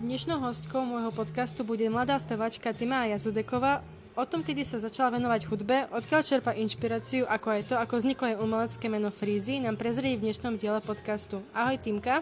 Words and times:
Dnešnou 0.00 0.36
hostkou 0.44 0.84
môjho 0.84 1.08
podcastu 1.08 1.64
bude 1.64 1.88
mladá 1.88 2.20
spevačka 2.20 2.76
Timája 2.76 3.16
Zudeková. 3.16 3.80
O 4.12 4.28
tom, 4.28 4.44
kedy 4.44 4.68
sa 4.68 4.76
začala 4.76 5.16
venovať 5.16 5.48
hudbe, 5.48 5.88
odkiaľ 5.88 6.20
čerpa 6.20 6.52
inšpiráciu, 6.52 7.24
ako 7.24 7.46
aj 7.48 7.62
to, 7.64 7.74
ako 7.80 7.96
vzniklo 7.96 8.28
jej 8.28 8.36
umelecké 8.36 8.86
meno 8.92 9.08
Frízy, 9.08 9.64
nám 9.64 9.80
prezrie 9.80 10.20
v 10.20 10.28
dnešnom 10.28 10.60
diele 10.60 10.84
podcastu. 10.84 11.40
Ahoj 11.56 11.80
Timka. 11.80 12.20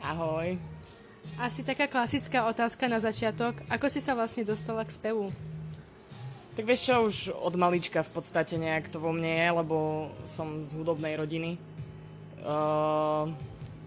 Ahoj. 0.00 0.56
Asi 1.36 1.68
taká 1.68 1.92
klasická 1.92 2.48
otázka 2.48 2.88
na 2.88 2.96
začiatok. 2.96 3.60
Ako 3.68 3.92
si 3.92 4.00
sa 4.00 4.16
vlastne 4.16 4.40
dostala 4.40 4.80
k 4.88 4.96
spevu? 4.96 5.28
Tak 6.56 6.64
vieš 6.64 6.88
čo, 6.88 6.94
už 7.04 7.16
od 7.44 7.60
malička 7.60 8.00
v 8.00 8.08
podstate 8.16 8.56
nejak 8.56 8.88
to 8.88 8.96
vo 8.96 9.12
mne 9.12 9.28
je, 9.28 9.48
lebo 9.52 9.76
som 10.24 10.64
z 10.64 10.72
hudobnej 10.80 11.20
rodiny. 11.20 11.75
Uh, 12.46 13.26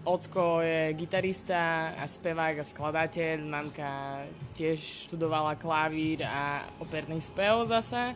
Ocko 0.04 0.60
je 0.60 0.92
gitarista 0.92 1.96
a 1.96 2.04
spevák 2.04 2.60
a 2.60 2.64
skladateľ, 2.64 3.40
mamka 3.40 4.20
tiež 4.52 5.08
študovala 5.08 5.56
klavír 5.56 6.28
a 6.28 6.68
operný 6.76 7.24
spev 7.24 7.64
zase. 7.64 8.12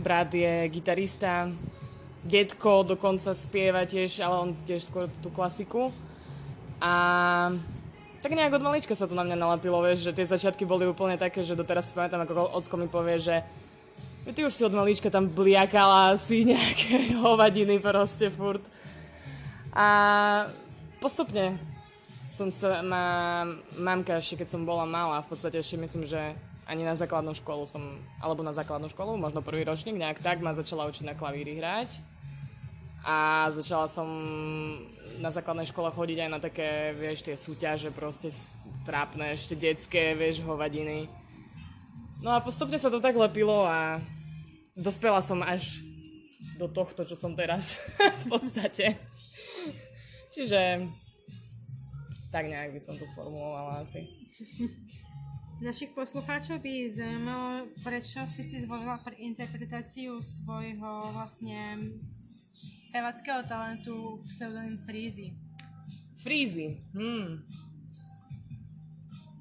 Brat 0.00 0.32
je 0.32 0.72
gitarista, 0.72 1.52
detko 2.24 2.80
dokonca 2.80 3.36
spieva 3.36 3.84
tiež, 3.84 4.24
ale 4.24 4.36
on 4.40 4.50
tiež 4.64 4.88
skôr 4.88 5.12
tú 5.20 5.28
klasiku. 5.28 5.92
A 6.80 7.52
tak 8.24 8.32
nejak 8.32 8.56
od 8.56 8.64
malička 8.64 8.96
sa 8.96 9.04
to 9.04 9.12
na 9.12 9.28
mňa 9.28 9.36
nalepilo, 9.36 9.84
vieš, 9.84 10.08
že 10.08 10.16
tie 10.16 10.32
začiatky 10.32 10.64
boli 10.64 10.88
úplne 10.88 11.20
také, 11.20 11.44
že 11.44 11.52
doteraz 11.52 11.92
si 11.92 11.92
pamätám, 11.92 12.24
ako 12.24 12.56
Ocko 12.56 12.80
mi 12.80 12.88
povie, 12.88 13.20
že 13.20 13.36
ty 14.32 14.48
už 14.48 14.54
si 14.56 14.64
od 14.64 14.72
malička 14.72 15.12
tam 15.12 15.28
bliakala 15.28 16.16
asi 16.16 16.40
nejaké 16.56 17.20
hovadiny 17.20 17.84
proste 17.84 18.32
furt. 18.32 18.64
A 19.72 19.86
postupne 21.00 21.56
som 22.28 22.48
sa, 22.48 22.80
ma, 22.80 23.44
mamka 23.76 24.16
ešte 24.16 24.44
keď 24.44 24.48
som 24.56 24.64
bola 24.64 24.88
malá, 24.88 25.20
v 25.20 25.32
podstate 25.32 25.60
ešte 25.60 25.76
myslím, 25.76 26.04
že 26.08 26.32
ani 26.64 26.86
na 26.86 26.96
základnú 26.96 27.36
školu 27.36 27.68
som, 27.68 28.00
alebo 28.22 28.40
na 28.40 28.56
základnú 28.56 28.88
školu, 28.88 29.20
možno 29.20 29.44
prvý 29.44 29.66
ročník, 29.68 30.00
nejak 30.00 30.24
tak 30.24 30.40
ma 30.40 30.56
začala 30.56 30.88
učiť 30.88 31.04
na 31.04 31.18
klavíri 31.18 31.58
hrať. 31.60 32.00
A 33.02 33.50
začala 33.50 33.90
som 33.90 34.06
na 35.18 35.34
základnej 35.34 35.66
škole 35.66 35.90
chodiť 35.90 36.18
aj 36.22 36.30
na 36.30 36.38
také, 36.38 36.94
vieš, 36.94 37.26
tie 37.26 37.34
súťaže 37.34 37.90
proste 37.90 38.30
trápne, 38.86 39.34
ešte 39.34 39.58
detské, 39.58 40.14
vieš, 40.14 40.46
hovadiny. 40.46 41.10
No 42.22 42.30
a 42.30 42.38
postupne 42.38 42.78
sa 42.78 42.94
to 42.94 43.02
tak 43.02 43.18
lepilo 43.18 43.66
a 43.66 43.98
dospela 44.78 45.18
som 45.18 45.42
až 45.42 45.82
do 46.62 46.70
tohto, 46.70 47.02
čo 47.02 47.18
som 47.18 47.34
teraz 47.34 47.74
v 48.22 48.38
podstate. 48.38 48.94
Čiže 50.32 50.88
tak 52.32 52.48
nejak 52.48 52.72
by 52.72 52.80
som 52.80 52.96
to 52.96 53.04
sformulovala 53.04 53.84
asi. 53.84 54.08
Našich 55.60 55.92
poslucháčov 55.92 56.64
by 56.64 56.72
zaujímalo, 56.90 57.68
prečo 57.84 58.24
si 58.26 58.42
si 58.42 58.64
zvolila 58.64 58.96
pre 58.98 59.14
interpretáciu 59.20 60.18
svojho 60.18 61.12
vlastne 61.12 61.92
spevackého 62.88 63.44
talentu 63.44 64.16
pseudonym 64.24 64.80
Freezy. 64.88 65.36
Freezy, 66.24 66.80
hmm. 66.96 67.44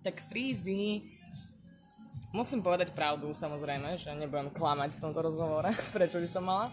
Tak 0.03 0.19
Freezy, 0.28 1.02
musím 2.36 2.59
povedať 2.59 2.92
pravdu 2.92 3.31
samozrejme, 3.31 3.95
že 3.95 4.12
nebudem 4.14 4.52
klamať 4.52 5.00
v 5.00 5.03
tomto 5.08 5.23
rozhovore, 5.23 5.72
prečo 5.95 6.19
by 6.19 6.28
som 6.28 6.44
mala. 6.44 6.67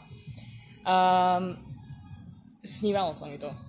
Um, 0.82 1.54
snívalo 2.66 3.14
sa 3.14 3.30
mi 3.30 3.38
to 3.38 3.67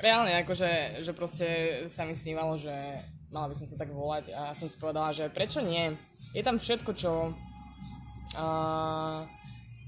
reálne 0.00 0.32
akože, 0.44 1.00
že 1.04 1.12
proste 1.16 1.46
sa 1.88 2.04
mi 2.04 2.16
snívalo, 2.16 2.56
že 2.56 2.72
mala 3.32 3.50
by 3.50 3.54
som 3.56 3.66
sa 3.68 3.76
tak 3.76 3.90
volať 3.92 4.32
a 4.32 4.56
som 4.56 4.68
si 4.68 4.76
povedala, 4.78 5.12
že 5.12 5.32
prečo 5.32 5.60
nie? 5.60 5.92
Je 6.32 6.42
tam 6.44 6.60
všetko, 6.60 6.90
čo 6.96 7.32
uh, 7.32 9.18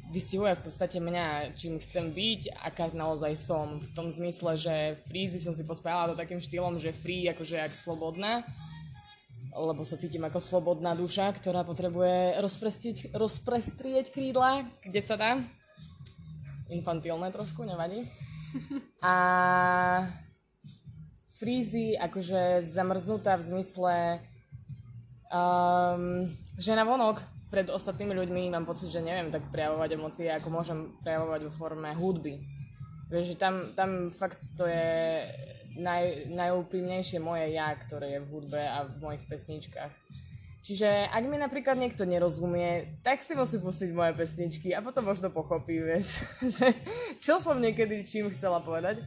vystihuje 0.08 0.56
v 0.56 0.64
podstate 0.64 0.98
mňa, 0.98 1.54
čím 1.54 1.76
chcem 1.80 2.12
byť, 2.12 2.64
aká 2.64 2.88
naozaj 2.96 3.36
som. 3.36 3.80
V 3.80 3.90
tom 3.92 4.08
zmysle, 4.08 4.56
že 4.56 4.74
freezy 5.08 5.38
som 5.40 5.52
si 5.52 5.64
pospájala 5.64 6.12
to 6.12 6.20
takým 6.20 6.40
štýlom, 6.40 6.80
že 6.80 6.96
free 6.96 7.28
akože 7.28 7.56
jak 7.60 7.72
slobodná, 7.76 8.42
lebo 9.52 9.84
sa 9.84 10.00
cítim 10.00 10.24
ako 10.24 10.40
slobodná 10.40 10.96
duša, 10.96 11.32
ktorá 11.36 11.64
potrebuje 11.64 12.40
rozprestrieť, 12.40 13.12
rozprestrieť 13.12 14.12
krídla, 14.12 14.64
kde 14.84 15.00
sa 15.04 15.16
dá. 15.16 15.40
Infantilné 16.68 17.32
trošku, 17.32 17.64
nevadí. 17.64 18.04
A 19.04 19.14
Freezy 21.38 21.94
akože 21.94 22.66
zamrznutá 22.66 23.38
v 23.38 23.46
zmysle 23.54 23.94
um, 25.32 26.26
že 26.58 26.74
na 26.74 26.84
vonok 26.84 27.22
pred 27.48 27.68
ostatnými 27.70 28.12
ľuďmi 28.12 28.52
mám 28.52 28.68
pocit, 28.68 28.92
že 28.92 29.00
neviem 29.00 29.32
tak 29.32 29.48
prejavovať 29.48 29.90
emócie, 29.96 30.28
ako 30.28 30.48
môžem 30.52 30.78
prejavovať 31.00 31.40
vo 31.48 31.52
forme 31.52 31.90
hudby. 31.96 32.36
Vieš, 33.08 33.32
že 33.32 33.36
tam, 33.40 33.64
tam 33.72 34.12
fakt 34.12 34.36
to 34.60 34.68
je 34.68 35.16
naj, 35.80 36.28
najúprimnejšie 36.28 37.24
moje 37.24 37.56
ja, 37.56 37.72
ktoré 37.72 38.18
je 38.18 38.20
v 38.20 38.30
hudbe 38.36 38.60
a 38.60 38.84
v 38.84 38.96
mojich 39.00 39.24
pesničkách. 39.24 39.92
Čiže 40.68 41.08
ak 41.08 41.24
mi 41.24 41.40
napríklad 41.40 41.80
niekto 41.80 42.04
nerozumie, 42.04 42.92
tak 43.00 43.24
si 43.24 43.32
musí 43.32 43.56
pustiť 43.56 43.88
moje 43.96 44.12
pesničky 44.12 44.76
a 44.76 44.84
potom 44.84 45.00
možno 45.00 45.32
pochopí, 45.32 45.80
vieš, 45.80 46.20
že 46.60 46.76
čo 47.24 47.40
som 47.40 47.56
niekedy 47.56 48.04
čím 48.04 48.28
chcela 48.36 48.60
povedať. 48.60 49.00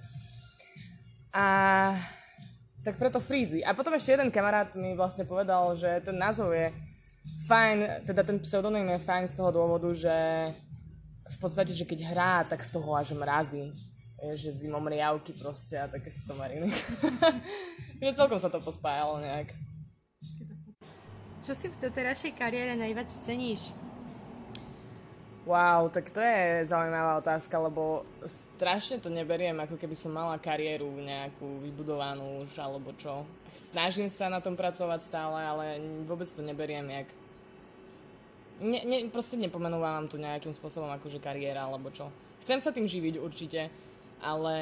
A 1.29 1.45
tak 2.81 2.97
preto 2.97 3.21
Freezy. 3.21 3.61
A 3.61 3.77
potom 3.77 3.93
ešte 3.93 4.17
jeden 4.17 4.33
kamarát 4.33 4.73
mi 4.73 4.97
vlastne 4.97 5.21
povedal, 5.21 5.77
že 5.77 6.01
ten 6.01 6.17
názov 6.17 6.49
je 6.49 6.73
fajn, 7.45 8.09
teda 8.09 8.25
ten 8.25 8.41
pseudonym 8.41 8.97
je 8.97 9.05
fajn 9.05 9.29
z 9.29 9.37
toho 9.37 9.53
dôvodu, 9.53 9.93
že 9.93 10.17
v 11.13 11.37
podstate, 11.37 11.77
že 11.77 11.85
keď 11.85 12.09
hrá, 12.09 12.41
tak 12.41 12.65
z 12.65 12.73
toho 12.73 12.89
až 12.97 13.13
mrazí. 13.13 13.69
Je, 14.17 14.49
že 14.49 14.65
zimom 14.65 14.81
riavky 14.89 15.29
proste 15.37 15.77
a 15.77 15.85
také 15.85 16.09
somariny. 16.09 16.73
že 18.01 18.17
celkom 18.17 18.41
sa 18.41 18.49
to 18.49 18.57
pospájalo 18.57 19.21
nejak. 19.21 19.53
Čo 21.41 21.57
si 21.57 21.73
v 21.73 21.79
doterajšej 21.81 22.37
kariére 22.37 22.77
najviac 22.77 23.09
ceníš? 23.25 23.73
Wow, 25.41 25.89
tak 25.89 26.13
to 26.13 26.21
je 26.21 26.69
zaujímavá 26.69 27.17
otázka, 27.17 27.57
lebo 27.57 28.05
strašne 28.21 29.01
to 29.01 29.09
neberiem, 29.09 29.57
ako 29.57 29.73
keby 29.73 29.97
som 29.97 30.13
mala 30.13 30.37
kariéru 30.37 30.85
nejakú 31.01 31.65
vybudovanú 31.65 32.45
už, 32.45 32.61
alebo 32.61 32.93
čo. 32.93 33.25
Snažím 33.57 34.05
sa 34.05 34.29
na 34.29 34.37
tom 34.37 34.53
pracovať 34.53 35.01
stále, 35.01 35.41
ale 35.41 35.65
vôbec 36.05 36.29
to 36.29 36.45
neberiem 36.45 36.85
jak... 36.93 37.09
Ne, 38.61 38.85
ne, 38.85 39.09
proste 39.09 39.41
nepomenúvam 39.41 40.05
tu 40.05 40.21
nejakým 40.21 40.53
spôsobom 40.53 40.93
akože 40.93 41.17
kariéra, 41.17 41.65
alebo 41.65 41.89
čo. 41.89 42.13
Chcem 42.45 42.61
sa 42.61 42.69
tým 42.69 42.85
živiť 42.85 43.17
určite, 43.17 43.73
ale... 44.21 44.55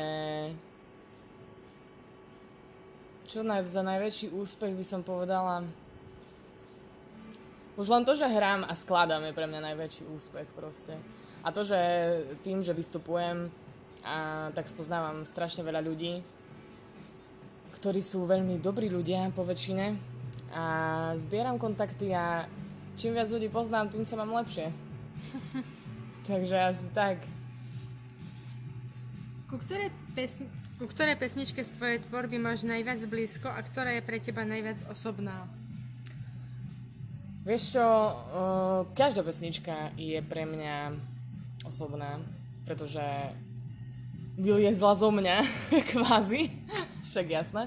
Čo 3.27 3.43
za 3.43 3.83
najväčší 3.83 4.31
úspech 4.31 4.79
by 4.79 4.85
som 4.87 5.03
povedala? 5.03 5.67
Už 7.79 7.87
len 7.87 8.03
to, 8.03 8.11
že 8.11 8.27
hrám 8.27 8.67
a 8.67 8.75
skladám 8.75 9.23
je 9.23 9.31
pre 9.31 9.47
mňa 9.47 9.71
najväčší 9.71 10.03
úspech 10.11 10.51
proste. 10.51 10.99
A 11.39 11.55
to, 11.55 11.63
že 11.63 11.79
tým, 12.43 12.59
že 12.59 12.75
vystupujem, 12.75 13.47
a 14.03 14.51
tak 14.51 14.67
spoznávam 14.67 15.23
strašne 15.23 15.63
veľa 15.63 15.79
ľudí, 15.87 16.19
ktorí 17.79 18.03
sú 18.03 18.27
veľmi 18.27 18.59
dobrí 18.59 18.91
ľudia 18.91 19.31
po 19.31 19.47
väčšine 19.47 19.95
a 20.51 20.65
zbieram 21.23 21.55
kontakty 21.55 22.11
a 22.11 22.51
čím 22.99 23.15
viac 23.15 23.31
ľudí 23.31 23.47
poznám, 23.47 23.95
tým 23.95 24.03
sa 24.03 24.19
mám 24.19 24.35
lepšie. 24.43 24.75
Takže 26.27 26.55
asi 26.59 26.91
tak. 26.91 27.23
Ku 29.47 29.55
ktorej, 29.55 29.95
pesni- 30.19 30.51
ku 30.75 30.83
ktorej 30.83 31.15
pesničke 31.15 31.63
z 31.63 31.71
tvojej 31.79 32.03
tvorby 32.03 32.43
máš 32.43 32.67
najviac 32.67 32.99
blízko 33.07 33.47
a 33.47 33.63
ktorá 33.63 33.95
je 33.95 34.03
pre 34.03 34.19
teba 34.19 34.43
najviac 34.43 34.83
osobná? 34.91 35.47
Vieš 37.49 37.81
čo, 37.81 37.81
uh, 37.81 38.85
každá 38.93 39.25
pesnička 39.25 39.89
je 39.97 40.21
pre 40.21 40.45
mňa 40.45 40.93
osobná, 41.65 42.21
pretože 42.61 43.01
vyliezla 44.37 44.93
zo 44.93 45.09
mňa, 45.09 45.41
kvázi, 45.97 46.53
však 47.01 47.25
jasné. 47.25 47.65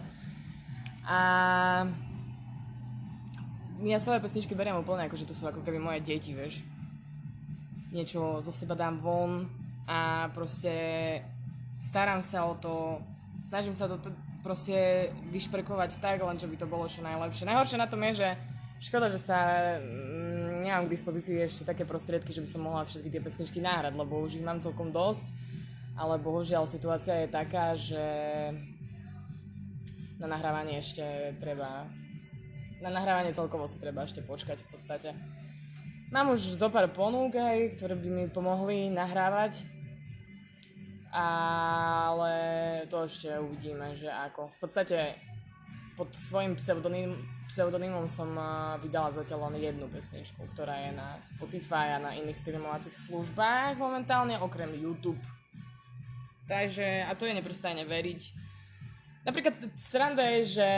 A 1.02 1.18
ja 3.82 3.98
svoje 3.98 4.22
pesničky 4.22 4.54
beriem 4.54 4.78
úplne 4.78 5.10
ako, 5.10 5.18
že 5.18 5.26
to 5.26 5.34
sú 5.34 5.50
ako 5.50 5.66
keby 5.66 5.82
moje 5.82 5.98
deti, 6.06 6.30
vieš. 6.30 6.62
Niečo 7.90 8.38
zo 8.38 8.54
seba 8.54 8.78
dám 8.78 9.02
von 9.02 9.50
a 9.90 10.30
proste 10.30 10.70
starám 11.82 12.22
sa 12.22 12.46
o 12.46 12.54
to, 12.54 13.02
snažím 13.42 13.74
sa 13.74 13.90
to 13.90 13.98
t- 13.98 14.14
proste 14.46 15.10
vyšprekovať 15.34 15.98
tak, 15.98 16.22
len 16.22 16.38
čo 16.38 16.46
by 16.46 16.54
to 16.54 16.70
bolo 16.70 16.86
čo 16.86 17.02
najlepšie. 17.02 17.50
Najhoršie 17.50 17.82
na 17.82 17.90
tom 17.90 17.98
je, 18.06 18.22
že 18.22 18.28
Škoda, 18.82 19.06
že 19.06 19.22
sa 19.22 19.38
mm, 19.78 20.66
nemám 20.66 20.90
k 20.90 20.94
dispozícii 20.98 21.38
ešte 21.38 21.62
také 21.62 21.86
prostriedky, 21.86 22.34
že 22.34 22.42
by 22.42 22.48
som 22.50 22.66
mohla 22.66 22.82
všetky 22.82 23.14
tie 23.14 23.22
pesničky 23.22 23.62
náhrať, 23.62 23.94
lebo 23.94 24.18
už 24.18 24.42
ich 24.42 24.46
mám 24.46 24.58
celkom 24.58 24.90
dosť. 24.90 25.30
ale 25.94 26.18
bohužiaľ 26.18 26.66
situácia 26.66 27.22
je 27.22 27.28
taká, 27.30 27.78
že 27.78 28.02
na 30.18 30.26
nahrávanie 30.26 30.82
ešte 30.82 31.36
treba 31.38 31.86
na 32.82 32.90
nahrávanie 32.90 33.30
celkovo 33.30 33.70
si 33.70 33.78
treba 33.78 34.02
ešte 34.02 34.26
počkať 34.26 34.58
v 34.58 34.68
podstate. 34.74 35.10
Mám 36.10 36.34
už 36.34 36.58
zo 36.58 36.66
pár 36.66 36.90
ponúk 36.90 37.38
aj, 37.38 37.78
ktoré 37.78 37.94
by 37.94 38.08
mi 38.10 38.24
pomohli 38.26 38.90
nahrávať, 38.90 39.62
ale 41.14 42.34
to 42.90 43.06
ešte 43.06 43.30
uvidíme, 43.38 43.94
že 43.94 44.10
ako. 44.10 44.50
V 44.50 44.58
podstate 44.58 45.14
pod 45.94 46.10
svojim 46.10 46.58
pseudonym, 46.58 47.14
pseudonymom 47.48 48.06
som 48.06 48.30
vydala 48.82 49.10
zatiaľ 49.10 49.50
len 49.50 49.64
jednu 49.64 49.88
pesničku, 49.88 50.42
ktorá 50.54 50.78
je 50.86 50.90
na 50.94 51.16
Spotify 51.18 51.96
a 51.96 52.02
na 52.02 52.10
iných 52.14 52.38
streamovacích 52.38 52.94
službách 53.10 53.80
momentálne, 53.80 54.38
okrem 54.38 54.74
YouTube. 54.76 55.20
Takže, 56.46 57.06
a 57.06 57.12
to 57.14 57.24
je 57.24 57.38
neprestajne 57.38 57.86
veriť, 57.86 58.20
Napríklad 59.22 59.54
sranda 59.78 60.26
je, 60.34 60.58
že 60.58 60.68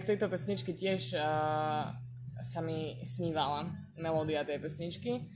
k 0.00 0.08
tejto 0.08 0.32
pesničke 0.32 0.72
tiež 0.72 1.20
uh, 1.20 1.92
sa 2.40 2.60
mi 2.64 2.96
snívala 3.04 3.68
melódia 4.00 4.40
tej 4.40 4.56
pesničky. 4.56 5.28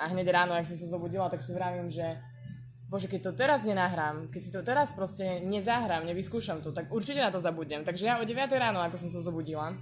A 0.00 0.08
hneď 0.08 0.32
ráno, 0.32 0.56
ak 0.56 0.64
som 0.64 0.78
sa 0.80 0.88
zobudila, 0.88 1.28
tak 1.28 1.44
si 1.44 1.52
vravím, 1.52 1.92
že 1.92 2.16
bože, 2.88 3.12
keď 3.12 3.20
to 3.28 3.32
teraz 3.36 3.68
nenahrám, 3.68 4.32
keď 4.32 4.40
si 4.40 4.48
to 4.54 4.64
teraz 4.64 4.96
proste 4.96 5.44
nezahrám, 5.44 6.08
nevyskúšam 6.08 6.64
to, 6.64 6.72
tak 6.72 6.88
určite 6.88 7.20
na 7.20 7.28
to 7.28 7.44
zabudnem. 7.44 7.84
Takže 7.84 8.08
ja 8.08 8.16
o 8.16 8.24
9 8.24 8.48
ráno, 8.56 8.80
ako 8.80 8.96
som 8.96 9.10
sa 9.12 9.20
zobudila, 9.20 9.76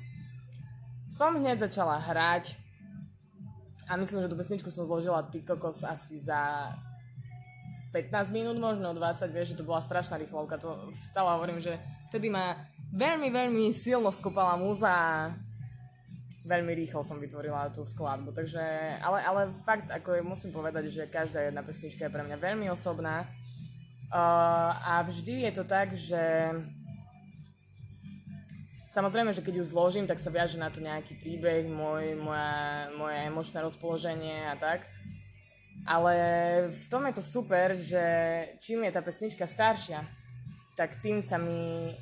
som 1.06 1.38
hneď 1.38 1.62
začala 1.66 1.98
hrať 2.02 2.58
a 3.86 3.94
myslím, 3.94 4.26
že 4.26 4.30
tú 4.30 4.36
pesničku 4.36 4.68
som 4.74 4.82
zložila 4.82 5.22
ty 5.30 5.46
kokos 5.46 5.86
asi 5.86 6.18
za 6.18 6.74
15 7.94 8.34
minút, 8.34 8.58
možno 8.58 8.90
20, 8.92 9.30
vieš, 9.30 9.54
že 9.54 9.58
to 9.62 9.68
bola 9.68 9.78
strašná 9.80 10.18
rýchlovka. 10.18 10.58
To 10.58 10.90
stále 10.92 11.32
hovorím, 11.38 11.62
že 11.62 11.78
vtedy 12.10 12.28
ma 12.28 12.58
veľmi, 12.92 13.30
veľmi 13.30 13.70
silno 13.70 14.10
skopala 14.10 14.58
múza 14.58 14.90
a 14.90 15.32
veľmi 16.44 16.76
rýchlo 16.76 17.00
som 17.06 17.22
vytvorila 17.22 17.70
tú 17.70 17.86
skladbu. 17.86 18.34
Takže, 18.34 18.62
ale, 19.00 19.18
ale 19.22 19.40
fakt, 19.64 19.88
ako 19.88 20.18
musím 20.26 20.50
povedať, 20.52 20.90
že 20.92 21.10
každá 21.10 21.46
jedna 21.46 21.62
pesnička 21.62 22.06
je 22.06 22.14
pre 22.14 22.26
mňa 22.26 22.36
veľmi 22.36 22.66
osobná. 22.68 23.24
Uh, 24.06 24.70
a 24.82 25.02
vždy 25.02 25.50
je 25.50 25.52
to 25.54 25.64
tak, 25.66 25.90
že 25.94 26.54
Samozrejme, 28.96 29.36
že 29.36 29.44
keď 29.44 29.60
ju 29.60 29.64
zložím, 29.68 30.08
tak 30.08 30.16
sa 30.16 30.32
viaže 30.32 30.56
na 30.56 30.72
to 30.72 30.80
nejaký 30.80 31.20
príbeh, 31.20 31.68
môj, 31.68 32.16
moja, 32.16 32.88
moje 32.96 33.16
emočné 33.28 33.60
rozpoloženie 33.60 34.48
a 34.48 34.56
tak. 34.56 34.88
Ale 35.84 36.16
v 36.72 36.86
tom 36.88 37.04
je 37.04 37.20
to 37.20 37.20
super, 37.20 37.76
že 37.76 38.04
čím 38.56 38.88
je 38.88 38.96
tá 38.96 39.04
pesnička 39.04 39.44
staršia, 39.44 40.00
tak 40.80 40.96
tým 41.04 41.20
sa 41.20 41.36
mi 41.36 41.92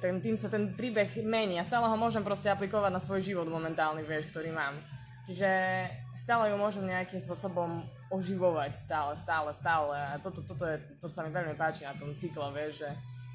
ten, 0.00 0.16
tým 0.24 0.32
sa 0.32 0.48
ten 0.48 0.72
príbeh 0.72 1.12
mení 1.20 1.60
a 1.60 1.68
stále 1.68 1.84
ho 1.84 1.96
môžem 2.00 2.24
proste 2.24 2.48
aplikovať 2.48 2.88
na 2.88 3.04
svoj 3.04 3.20
život 3.20 3.44
momentálny, 3.44 4.00
vieš, 4.00 4.32
ktorý 4.32 4.48
mám. 4.56 4.72
Čiže 5.28 5.50
stále 6.16 6.48
ju 6.48 6.56
môžem 6.56 6.88
nejakým 6.88 7.20
spôsobom 7.20 7.84
oživovať 8.08 8.72
stále, 8.72 9.12
stále, 9.20 9.52
stále 9.52 9.92
a 9.92 10.16
toto, 10.16 10.40
toto 10.40 10.64
je, 10.64 10.80
to 10.96 11.04
sa 11.04 11.20
mi 11.20 11.28
veľmi 11.28 11.52
páči 11.52 11.84
na 11.84 11.92
tom 12.00 12.16
cykle, 12.16 12.48
vieš, 12.56 12.80
že, 12.86 12.90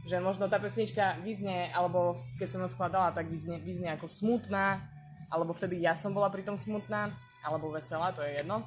že 0.06 0.22
možno 0.22 0.46
tá 0.46 0.62
pesnička 0.62 1.18
vyznie, 1.26 1.74
alebo 1.74 2.14
keď 2.38 2.48
som 2.48 2.62
ju 2.62 2.70
skladala, 2.70 3.10
tak 3.10 3.26
vyznie, 3.26 3.58
vyznie 3.58 3.90
ako 3.90 4.06
smutná, 4.06 4.86
alebo 5.34 5.50
vtedy 5.52 5.82
ja 5.82 5.98
som 5.98 6.14
bola 6.14 6.30
pri 6.30 6.46
tom 6.46 6.54
smutná, 6.54 7.10
alebo 7.42 7.74
veselá, 7.74 8.14
to 8.14 8.22
je 8.22 8.38
jedno. 8.38 8.62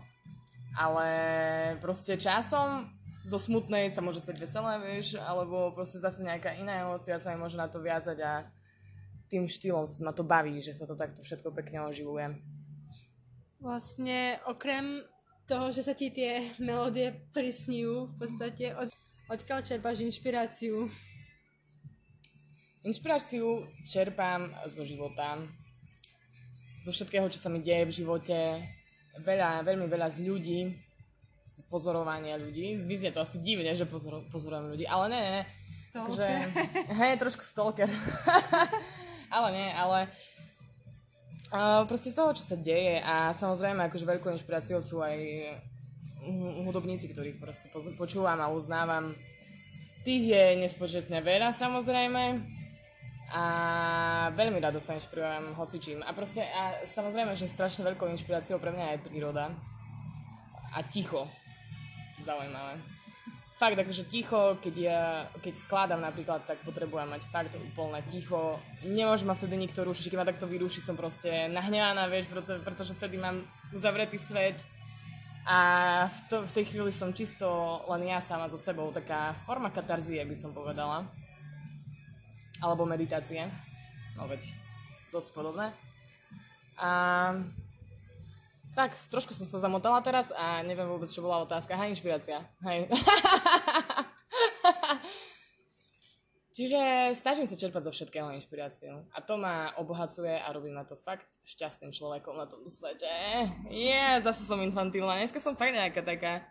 Ale 0.75 1.07
proste 1.79 2.19
časom 2.19 2.91
zo 3.23 3.39
smutnej 3.39 3.87
sa 3.87 4.03
môže 4.03 4.19
stať 4.19 4.37
veselé, 4.43 4.83
vieš, 4.83 5.15
alebo 5.19 5.71
proste 5.71 6.03
zase 6.03 6.27
nejaká 6.27 6.59
iná 6.59 6.83
emócia 6.83 7.23
sa 7.23 7.31
mi 7.31 7.39
môže 7.39 7.55
na 7.55 7.71
to 7.71 7.79
viazať 7.79 8.19
a 8.25 8.33
tým 9.29 9.47
štýlom 9.47 9.85
ma 10.03 10.11
to 10.17 10.25
baví, 10.25 10.59
že 10.59 10.73
sa 10.75 10.89
to 10.89 10.97
takto 10.97 11.21
všetko 11.21 11.53
pekne 11.53 11.87
oživuje. 11.87 12.41
Vlastne 13.61 14.41
okrem 14.49 15.05
toho, 15.45 15.69
že 15.71 15.85
sa 15.85 15.93
ti 15.93 16.09
tie 16.09 16.51
melódie 16.59 17.13
prisňujú 17.37 17.95
v 18.09 18.15
podstate, 18.17 18.73
od, 18.73 18.89
odkiaľ 19.29 19.61
čerpáš 19.67 20.03
inšpiráciu? 20.05 20.89
Inšpiráciu 22.87 23.67
čerpám 23.83 24.55
zo 24.71 24.87
života, 24.87 25.43
zo 26.87 26.95
všetkého, 26.95 27.27
čo 27.27 27.43
sa 27.43 27.51
mi 27.51 27.59
deje 27.59 27.91
v 27.91 27.97
živote, 28.03 28.39
veľa, 29.19 29.67
veľmi 29.67 29.91
veľa 29.91 30.07
z 30.15 30.19
ľudí, 30.31 30.61
z 31.43 31.55
pozorovania 31.67 32.39
ľudí. 32.39 32.79
Vyznie 32.79 33.11
to 33.11 33.19
asi 33.19 33.43
divne, 33.43 33.75
že 33.75 33.83
pozor, 33.83 34.23
pozorujem 34.31 34.71
ľudí, 34.71 34.87
ale 34.87 35.05
ne, 35.11 35.21
ne. 35.21 35.43
Stalker. 35.91 36.15
Že, 36.15 36.29
hej, 37.03 37.13
trošku 37.19 37.43
stalker. 37.43 37.91
ale 39.35 39.49
nie, 39.51 39.69
ale 39.75 39.99
uh, 41.51 41.83
proste 41.83 42.15
z 42.15 42.17
toho, 42.17 42.31
čo 42.31 42.47
sa 42.47 42.55
deje 42.55 43.03
a 43.03 43.35
samozrejme 43.35 43.91
akože 43.91 44.07
veľkou 44.07 44.31
inšpiráciou 44.39 44.79
sú 44.79 45.03
aj 45.03 45.19
hudobníci, 46.63 47.11
ktorých 47.11 47.43
proste 47.43 47.75
počúvam 47.99 48.39
a 48.39 48.55
uznávam. 48.55 49.19
Tých 50.07 50.31
je 50.31 50.45
nespočetne 50.63 51.19
veľa 51.27 51.51
samozrejme 51.51 52.55
a 53.29 53.45
veľmi 54.33 54.57
rado 54.57 54.81
sa 54.81 54.97
inšpirujem 54.97 55.53
hocičím. 55.53 56.01
A 56.01 56.17
proste, 56.17 56.49
a 56.49 56.81
samozrejme, 56.89 57.37
že 57.37 57.45
strašne 57.45 57.85
veľkou 57.85 58.09
inšpiráciou 58.09 58.57
pre 58.57 58.73
mňa 58.73 58.97
je 58.97 59.05
príroda 59.05 59.53
a 60.73 60.81
ticho. 60.85 61.29
Zaujímavé. 62.25 62.81
Fakt, 63.59 63.75
akože 63.75 64.07
ticho, 64.07 64.55
keď, 64.63 64.75
ja, 64.79 65.03
keď 65.43 65.55
skladám 65.59 65.99
napríklad, 65.99 66.47
tak 66.47 66.63
potrebujem 66.63 67.11
mať 67.11 67.27
fakt 67.27 67.53
úplne 67.59 67.99
ticho. 68.07 68.55
Nemôže 68.87 69.27
ma 69.27 69.35
vtedy 69.35 69.59
nikto 69.59 69.83
rušiť, 69.83 70.15
keď 70.15 70.19
ma 70.23 70.31
takto 70.31 70.47
vyruší, 70.47 70.79
som 70.79 70.95
proste 70.95 71.51
nahnevaná, 71.51 72.07
vieš, 72.07 72.31
preto, 72.31 72.63
pretože 72.63 72.95
vtedy 72.95 73.19
mám 73.19 73.43
uzavretý 73.75 74.15
svet 74.15 74.55
a 75.43 75.59
v, 76.07 76.19
to, 76.31 76.37
v 76.47 76.55
tej 76.55 76.65
chvíli 76.71 76.93
som 76.95 77.11
čisto 77.11 77.49
len 77.91 78.07
ja 78.07 78.23
sama 78.23 78.47
so 78.47 78.55
sebou, 78.55 78.95
taká 78.95 79.35
forma 79.43 79.75
katarzie 79.75 80.23
by 80.23 80.37
som 80.39 80.55
povedala. 80.55 81.03
Alebo 82.59 82.83
meditácie. 82.83 83.47
No 84.19 84.27
veď, 84.27 84.43
dosť 85.15 85.31
podobné. 85.35 85.71
A 86.79 86.91
tak, 88.79 88.95
trošku 88.95 89.35
som 89.35 89.47
sa 89.47 89.59
zamotala 89.59 89.99
teraz 90.03 90.31
a 90.31 90.63
neviem 90.63 90.87
vôbec, 90.87 91.11
čo 91.11 91.23
bola 91.23 91.43
otázka. 91.43 91.75
Aha, 91.75 91.91
inšpirácia. 91.91 92.47
Hej. 92.63 92.87
Čiže 96.59 97.15
snažím 97.15 97.47
sa 97.47 97.55
čerpať 97.55 97.87
zo 97.87 97.95
všetkého 97.95 98.35
inšpiráciu. 98.35 99.07
A 99.15 99.23
to 99.23 99.39
ma 99.39 99.71
obohacuje 99.79 100.35
a 100.35 100.51
robí 100.51 100.75
ma 100.75 100.83
to 100.83 100.99
fakt 100.99 101.31
šťastným 101.47 101.95
človekom 101.95 102.35
na 102.35 102.51
tomto 102.51 102.67
svete. 102.67 103.07
Je, 103.71 103.95
yeah, 103.95 104.19
zase 104.19 104.43
som 104.43 104.59
infantilná. 104.59 105.23
Dneska 105.23 105.39
som 105.39 105.55
fakt 105.55 105.75
nejaká 105.75 106.03
taká 106.03 106.43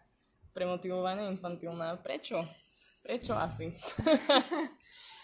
premotivovaná, 0.56 1.28
infantilná. 1.28 2.00
Prečo? 2.00 2.40
Prečo 3.04 3.36
asi? 3.36 3.72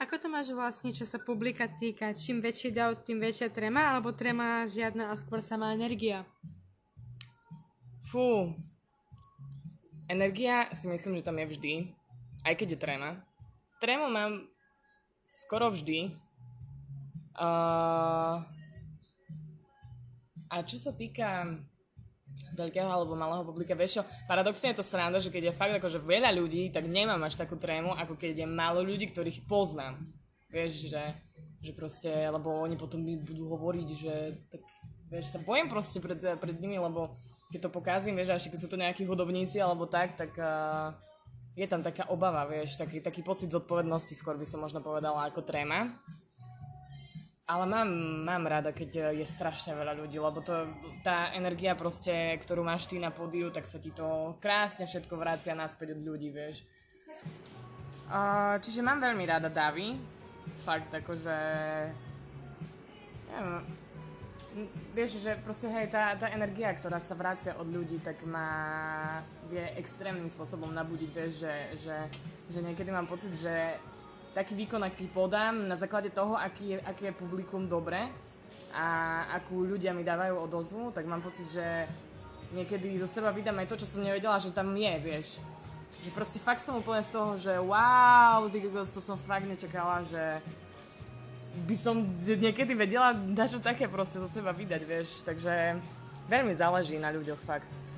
Ako 0.00 0.16
to 0.16 0.32
máš 0.32 0.48
vlastne, 0.56 0.96
čo 0.96 1.04
sa 1.04 1.20
publika 1.20 1.68
týka? 1.68 2.16
Čím 2.16 2.40
väčší 2.40 2.72
dav, 2.72 3.04
tým 3.04 3.20
väčšia 3.20 3.52
trema, 3.52 3.92
alebo 3.92 4.16
trema 4.16 4.64
žiadna 4.64 5.12
a 5.12 5.14
skôr 5.20 5.44
samá 5.44 5.76
energia? 5.76 6.24
Fú. 8.08 8.56
Energia 10.08 10.72
si 10.72 10.88
myslím, 10.88 11.20
že 11.20 11.26
tam 11.28 11.36
je 11.36 11.46
vždy, 11.52 11.74
aj 12.48 12.54
keď 12.56 12.68
je 12.72 12.78
trema. 12.80 13.10
Tremu 13.76 14.08
mám 14.08 14.48
skoro 15.28 15.68
vždy. 15.68 16.08
Uh, 17.36 18.40
a 20.48 20.64
čo 20.64 20.80
sa 20.80 20.96
týka 20.96 21.44
veľkého 22.54 22.88
alebo 22.88 23.16
malého 23.16 23.44
publika. 23.46 23.78
Vieš 23.78 24.00
čo, 24.00 24.02
paradoxne 24.26 24.72
je 24.72 24.78
to 24.80 24.86
sranda, 24.86 25.22
že 25.22 25.32
keď 25.32 25.50
je 25.50 25.58
fakt 25.58 25.74
akože 25.76 26.02
veľa 26.02 26.30
ľudí, 26.34 26.72
tak 26.74 26.88
nemám 26.88 27.20
až 27.24 27.38
takú 27.38 27.56
trému, 27.56 27.94
ako 27.94 28.16
keď 28.16 28.44
je 28.44 28.46
málo 28.48 28.82
ľudí, 28.84 29.08
ktorých 29.08 29.46
poznám. 29.46 30.00
Vieš, 30.50 30.90
že, 30.90 31.04
že 31.62 31.72
proste, 31.72 32.10
lebo 32.10 32.50
oni 32.60 32.74
potom 32.74 32.98
mi 32.98 33.14
budú 33.14 33.46
hovoriť, 33.54 33.88
že 33.94 34.14
tak, 34.50 34.62
vieš, 35.08 35.34
sa 35.34 35.38
bojím 35.42 35.70
proste 35.70 36.02
pred, 36.02 36.18
pred 36.18 36.56
nimi, 36.58 36.76
lebo 36.76 37.14
keď 37.50 37.66
to 37.66 37.70
pokazím, 37.70 38.18
vieš, 38.18 38.34
až 38.34 38.46
keď 38.50 38.58
sú 38.62 38.68
to 38.70 38.78
nejakí 38.78 39.02
hudobníci 39.06 39.58
alebo 39.58 39.86
tak, 39.86 40.14
tak 40.14 40.30
uh, 40.38 40.94
je 41.58 41.66
tam 41.66 41.82
taká 41.82 42.06
obava, 42.10 42.46
vieš, 42.46 42.78
taký, 42.78 43.02
taký 43.02 43.26
pocit 43.26 43.50
zodpovednosti, 43.50 44.14
skôr 44.14 44.38
by 44.38 44.46
som 44.46 44.62
možno 44.62 44.78
povedala, 44.78 45.26
ako 45.26 45.42
tréma. 45.42 45.98
Ale 47.50 47.66
mám, 47.66 47.90
mám 48.22 48.46
rada, 48.46 48.70
keď 48.70 49.10
je 49.10 49.26
strašne 49.26 49.74
veľa 49.74 49.98
ľudí, 49.98 50.22
lebo 50.22 50.38
to, 50.38 50.70
tá 51.02 51.34
energia 51.34 51.74
proste, 51.74 52.38
ktorú 52.38 52.62
máš 52.62 52.86
ty 52.86 53.02
na 53.02 53.10
pódiu, 53.10 53.50
tak 53.50 53.66
sa 53.66 53.82
ti 53.82 53.90
to 53.90 54.38
krásne 54.38 54.86
všetko 54.86 55.18
vracia 55.18 55.50
naspäť 55.58 55.98
od 55.98 56.00
ľudí, 56.06 56.30
vieš. 56.30 56.62
Čiže 58.62 58.86
mám 58.86 59.02
veľmi 59.02 59.26
rada 59.26 59.50
davy. 59.50 59.98
Fakt, 60.62 60.94
akože... 60.94 61.36
Neviem, 63.34 63.66
vieš, 64.94 65.22
že 65.22 65.38
proste 65.42 65.70
hej, 65.70 65.86
tá, 65.90 66.18
tá 66.18 66.30
energia, 66.34 66.74
ktorá 66.74 66.98
sa 66.98 67.14
vracia 67.14 67.54
od 67.58 67.70
ľudí, 67.70 68.02
tak 68.02 68.18
má 68.26 69.18
vie 69.46 69.62
extrémnym 69.78 70.26
spôsobom 70.26 70.74
nabudiť, 70.74 71.10
vieš, 71.14 71.46
že, 71.46 71.54
že, 71.86 71.96
že 72.50 72.58
niekedy 72.62 72.90
mám 72.90 73.06
pocit, 73.06 73.30
že 73.38 73.78
taký 74.34 74.54
výkon, 74.54 74.82
aký 74.86 75.10
podám, 75.10 75.66
na 75.66 75.76
základe 75.76 76.10
toho, 76.10 76.38
aký 76.38 76.76
je, 76.76 76.78
aký 76.86 77.10
je 77.10 77.18
publikum 77.18 77.66
dobre 77.66 77.98
a 78.70 78.86
akú 79.34 79.66
ľudia 79.66 79.90
mi 79.90 80.06
dávajú 80.06 80.34
odozvu, 80.38 80.94
tak 80.94 81.06
mám 81.06 81.18
pocit, 81.18 81.50
že 81.50 81.66
niekedy 82.54 82.94
zo 82.98 83.10
seba 83.10 83.34
vydám 83.34 83.58
aj 83.58 83.68
to, 83.74 83.80
čo 83.82 83.86
som 83.86 84.06
nevedela, 84.06 84.38
že 84.38 84.54
tam 84.54 84.70
je, 84.74 84.94
vieš. 85.02 85.42
Že 86.06 86.10
proste 86.14 86.38
fakt 86.38 86.62
som 86.62 86.78
úplne 86.78 87.02
z 87.02 87.10
toho, 87.10 87.34
že 87.34 87.50
wow, 87.58 88.46
ty 88.46 88.62
to 88.62 89.02
som 89.02 89.18
fakt 89.18 89.50
nečakala, 89.50 90.06
že 90.06 90.38
by 91.66 91.74
som 91.74 91.98
niekedy 92.22 92.78
vedela 92.78 93.10
čo 93.50 93.58
také 93.58 93.90
proste 93.90 94.22
zo 94.22 94.30
seba 94.30 94.54
vydať, 94.54 94.82
vieš. 94.86 95.26
Takže 95.26 95.82
veľmi 96.30 96.54
záleží 96.54 96.94
na 97.02 97.10
ľuďoch 97.10 97.42
fakt. 97.42 97.89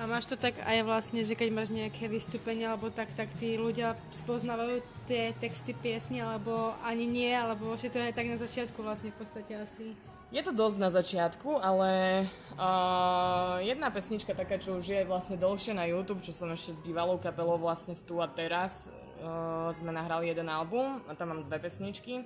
A 0.00 0.08
máš 0.08 0.32
to 0.32 0.36
tak 0.40 0.56
aj 0.64 0.80
vlastne, 0.88 1.20
že 1.20 1.36
keď 1.36 1.52
máš 1.52 1.68
nejaké 1.68 2.08
vystúpenie 2.08 2.64
alebo 2.64 2.88
tak, 2.88 3.12
tak 3.12 3.28
tí 3.36 3.60
ľudia 3.60 3.92
spoznávajú 4.16 4.80
tie 5.04 5.36
texty 5.36 5.76
piesne, 5.76 6.24
alebo 6.24 6.72
ani 6.80 7.04
nie, 7.04 7.28
alebo 7.28 7.76
že 7.76 7.92
to 7.92 8.00
je 8.00 8.16
tak 8.16 8.24
na 8.24 8.40
začiatku 8.40 8.80
vlastne 8.80 9.12
v 9.12 9.20
podstate 9.20 9.60
asi. 9.60 9.92
Je 10.32 10.40
to 10.40 10.56
dosť 10.56 10.76
na 10.80 10.88
začiatku, 10.88 11.52
ale 11.52 12.24
uh, 12.56 13.60
jedna 13.60 13.92
pesnička 13.92 14.32
taká, 14.32 14.56
čo 14.56 14.80
už 14.80 14.88
je 14.88 15.04
vlastne 15.04 15.36
dlhšie 15.36 15.76
na 15.76 15.84
YouTube, 15.84 16.24
čo 16.24 16.32
som 16.32 16.48
ešte 16.48 16.70
s 16.72 16.80
bývalou 16.80 17.20
kapelou 17.20 17.60
vlastne 17.60 17.92
tu 17.92 18.24
a 18.24 18.30
teraz, 18.30 18.88
uh, 19.20 19.68
sme 19.76 19.92
nahrali 19.92 20.32
jeden 20.32 20.48
album 20.48 21.04
a 21.10 21.18
tam 21.18 21.36
mám 21.36 21.44
dve 21.44 21.60
pesničky. 21.60 22.24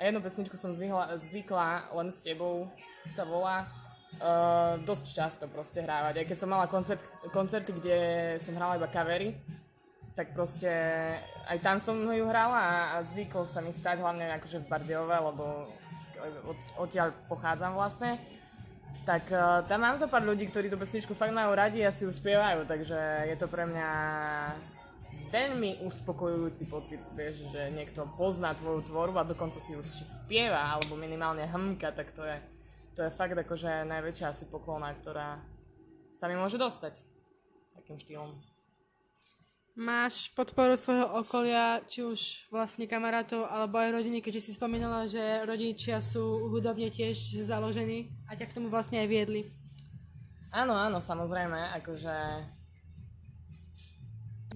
A 0.00 0.08
jednu 0.08 0.24
pesničku 0.24 0.56
som 0.56 0.72
zvykla, 0.72 1.20
zvykla 1.20 1.92
len 2.00 2.08
s 2.08 2.24
tebou, 2.24 2.64
sa 3.04 3.28
volá, 3.28 3.68
uh, 4.18 4.80
dosť 4.82 5.06
často 5.14 5.44
proste 5.46 5.86
hrávať. 5.86 6.22
Aj 6.22 6.26
keď 6.26 6.36
som 6.36 6.50
mala 6.50 6.66
koncert, 6.66 7.04
koncerty, 7.30 7.70
kde 7.78 7.98
som 8.42 8.58
hrala 8.58 8.80
iba 8.80 8.90
kavery, 8.90 9.38
tak 10.18 10.34
proste 10.34 10.68
aj 11.46 11.58
tam 11.62 11.78
som 11.78 11.94
ju 11.96 12.26
hrala 12.26 12.58
a, 12.58 12.74
a 12.94 12.96
zvyklo 13.06 13.46
sa 13.46 13.62
mi 13.62 13.70
stať 13.70 14.02
hlavne 14.02 14.26
akože 14.36 14.66
v 14.66 14.68
Bardiove, 14.68 15.16
lebo 15.16 15.64
od, 16.44 16.58
odtiaľ 16.76 17.14
pochádzam 17.30 17.78
vlastne, 17.78 18.20
tak 19.08 19.24
uh, 19.32 19.64
tam 19.64 19.86
mám 19.86 19.96
zo 19.96 20.10
pár 20.10 20.26
ľudí, 20.26 20.44
ktorí 20.50 20.68
tú 20.68 20.76
pesničku 20.76 21.16
fakt 21.16 21.32
majú 21.32 21.56
radi 21.56 21.80
a 21.86 21.94
si 21.94 22.04
ju 22.04 22.12
spievajú, 22.12 22.68
takže 22.68 23.30
je 23.32 23.36
to 23.38 23.46
pre 23.48 23.64
mňa 23.64 23.88
veľmi 25.30 25.86
uspokojujúci 25.86 26.66
pocit, 26.66 27.00
vieš, 27.14 27.46
že 27.54 27.70
niekto 27.72 28.04
pozná 28.18 28.50
tvoju 28.52 28.82
tvorbu 28.90 29.16
a 29.22 29.30
dokonca 29.30 29.62
si 29.62 29.72
ju 29.72 29.80
ešte 29.80 30.04
spieva, 30.04 30.74
alebo 30.74 30.98
minimálne 30.98 31.46
hmka, 31.46 31.94
tak 31.94 32.10
to 32.12 32.26
je, 32.26 32.36
to 33.00 33.08
je 33.08 33.16
fakt 33.16 33.32
akože 33.32 33.88
najväčšia 33.88 34.28
asi 34.28 34.44
poklona, 34.52 34.92
ktorá 34.92 35.40
sa 36.12 36.28
mi 36.28 36.36
môže 36.36 36.60
dostať 36.60 37.00
takým 37.72 37.96
štýlom. 37.96 38.28
Máš 39.80 40.28
podporu 40.36 40.76
svojho 40.76 41.08
okolia, 41.16 41.80
či 41.88 42.04
už 42.04 42.52
vlastne 42.52 42.84
kamarátov, 42.84 43.48
alebo 43.48 43.80
aj 43.80 43.96
rodiny, 43.96 44.20
keďže 44.20 44.52
si 44.52 44.52
spomínala, 44.52 45.08
že 45.08 45.48
rodičia 45.48 46.04
sú 46.04 46.52
hudobne 46.52 46.92
tiež 46.92 47.40
založení 47.40 48.12
a 48.28 48.36
ťa 48.36 48.52
k 48.52 48.60
tomu 48.60 48.68
vlastne 48.68 49.00
aj 49.00 49.08
viedli. 49.08 49.48
Áno, 50.52 50.76
áno, 50.76 51.00
samozrejme, 51.00 51.72
akože 51.80 52.12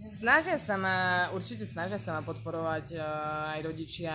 Snažia 0.04 0.60
sa 0.60 0.76
ma, 0.76 1.32
určite 1.32 1.64
snažia 1.64 1.96
sa 1.96 2.20
ma 2.20 2.22
podporovať 2.28 2.92
uh, 2.92 3.56
aj 3.56 3.60
rodičia, 3.64 4.12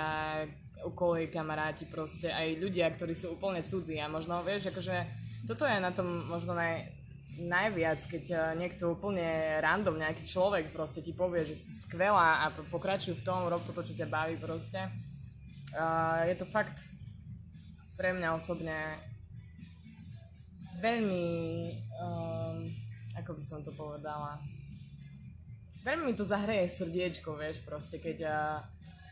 okolie, 0.85 1.27
kamaráti 1.27 1.85
proste, 1.89 2.31
aj 2.31 2.59
ľudia, 2.59 2.87
ktorí 2.93 3.11
sú 3.11 3.35
úplne 3.35 3.63
cudzí 3.65 3.99
a 3.99 4.07
možno, 4.07 4.39
vieš, 4.43 4.71
akože 4.71 4.95
toto 5.47 5.67
je 5.67 5.77
na 5.79 5.91
tom 5.91 6.27
možno 6.27 6.55
naj, 6.55 6.87
najviac, 7.39 7.99
keď 8.07 8.25
uh, 8.31 8.41
niekto 8.55 8.91
úplne 8.91 9.59
random, 9.63 9.99
nejaký 9.99 10.27
človek 10.27 10.71
proste 10.75 10.99
ti 10.99 11.15
povie, 11.15 11.47
že 11.47 11.55
si 11.55 11.71
skvelá 11.83 12.43
a 12.43 12.51
pokračuj 12.51 13.15
v 13.19 13.25
tom, 13.25 13.47
rob 13.47 13.63
toto, 13.63 13.83
čo 13.83 13.95
ťa 13.95 14.07
baví 14.07 14.35
proste. 14.35 14.79
Uh, 15.75 16.27
je 16.27 16.35
to 16.35 16.47
fakt 16.49 16.87
pre 17.95 18.15
mňa 18.15 18.35
osobne 18.35 18.75
veľmi, 20.79 21.27
um, 21.99 22.57
ako 23.19 23.35
by 23.35 23.43
som 23.43 23.59
to 23.59 23.75
povedala, 23.75 24.39
veľmi 25.83 26.11
mi 26.11 26.13
to 26.15 26.23
zahreje 26.23 26.71
srdiečko, 26.71 27.35
vieš, 27.35 27.63
proste, 27.67 27.99
keď 27.99 28.17
uh, 28.27 28.63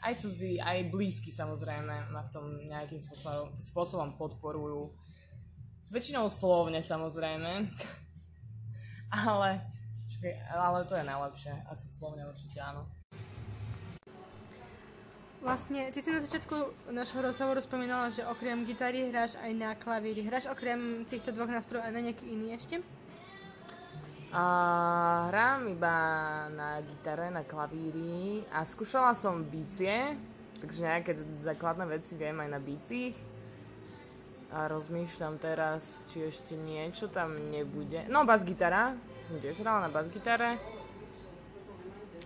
aj 0.04 0.14
cudzí, 0.22 0.62
aj 0.62 0.92
blízky 0.94 1.34
samozrejme 1.34 2.12
ma 2.14 2.22
v 2.22 2.32
tom 2.34 2.46
nejakým 2.68 3.00
spôsobom, 3.00 3.54
spôsobom 3.58 4.10
podporujú. 4.18 4.94
Väčšinou 5.88 6.28
slovne 6.28 6.84
samozrejme, 6.84 7.72
ale, 9.28 9.64
ale 10.52 10.80
to 10.84 10.94
je 11.00 11.06
najlepšie, 11.08 11.54
asi 11.72 11.88
slovne 11.88 12.28
určite 12.28 12.60
áno. 12.60 12.84
Vlastne, 15.38 15.94
ty 15.94 16.02
si 16.02 16.10
na 16.10 16.20
začiatku 16.20 16.90
našho 16.92 17.22
rozhovoru 17.22 17.62
spomínala, 17.62 18.10
že 18.10 18.26
okrem 18.26 18.66
gitary 18.66 19.08
hráš 19.08 19.38
aj 19.38 19.52
na 19.54 19.78
klavíri. 19.78 20.26
Hráš 20.26 20.50
okrem 20.50 21.06
týchto 21.08 21.30
dvoch 21.30 21.48
nástrojov 21.48 21.88
aj 21.88 21.94
na 21.94 22.02
nejaký 22.10 22.26
iný 22.26 22.58
ešte? 22.58 22.82
A 24.36 24.44
hrám 25.32 25.72
iba 25.72 25.96
na 26.52 26.84
gitare, 26.84 27.32
na 27.32 27.48
klavíri 27.48 28.44
a 28.52 28.68
skúšala 28.68 29.16
som 29.16 29.40
bicie, 29.40 30.20
takže 30.60 30.84
nejaké 30.84 31.12
základné 31.48 31.88
veci 31.88 32.20
viem 32.20 32.36
aj 32.36 32.50
na 32.52 32.60
bicích. 32.60 33.16
A 34.52 34.68
rozmýšľam 34.68 35.40
teraz, 35.40 36.08
či 36.12 36.24
ešte 36.24 36.56
niečo 36.56 37.12
tam 37.12 37.36
nebude. 37.52 38.08
No, 38.08 38.24
bas-gitara, 38.24 38.96
som 39.20 39.40
tiež 39.40 39.60
hrala 39.64 39.88
na 39.88 39.92
bas-gitare. 39.92 40.60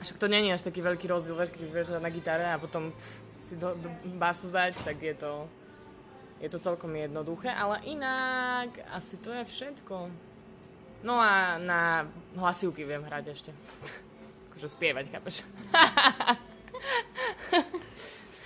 Však 0.02 0.18
to 0.18 0.30
není 0.30 0.50
až 0.50 0.66
taký 0.66 0.82
veľký 0.82 1.06
rozdiel, 1.06 1.38
vieš, 1.38 1.54
keď 1.54 1.62
už 1.66 1.74
vieš 1.74 1.88
na 1.98 2.10
gitare 2.10 2.50
a 2.50 2.58
potom 2.58 2.90
pff, 2.94 3.14
si 3.38 3.54
do, 3.58 3.78
do 3.78 3.90
basu 4.18 4.50
zať, 4.50 4.74
tak 4.82 4.98
je 5.02 5.14
to, 5.14 5.46
je 6.42 6.50
to 6.50 6.58
celkom 6.58 6.94
jednoduché, 6.98 7.54
ale 7.54 7.82
inak 7.86 8.74
asi 8.90 9.18
to 9.22 9.30
je 9.30 9.46
všetko. 9.46 10.31
No 11.02 11.18
a 11.18 11.58
na 11.58 12.06
hlasivky 12.38 12.86
viem 12.86 13.02
hrať 13.02 13.26
ešte. 13.34 13.52
akože 14.62 14.78
spievať, 14.78 15.06
chápeš? 15.10 15.42